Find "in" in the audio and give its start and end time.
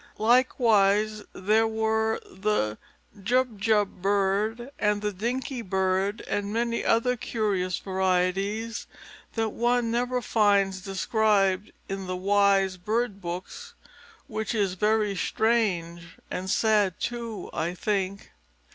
11.87-12.07